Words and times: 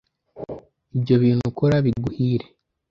ibyo 0.95 1.15
bintu 1.23 1.43
ukora 1.51 1.75
biguhire 1.85 2.47